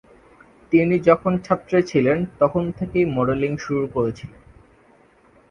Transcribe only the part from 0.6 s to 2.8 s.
তিনি যখন ছাত্রী ছিলেন তখন